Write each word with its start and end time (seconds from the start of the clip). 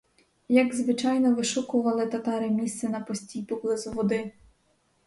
Як 0.49 0.75
звичайно 0.75 1.35
вишукували 1.35 2.05
татари 2.05 2.49
місце 2.49 2.89
на 2.89 2.99
постій 2.99 3.41
поблизу 3.43 3.91
води. 3.91 4.31